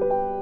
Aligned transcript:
you 0.00 0.37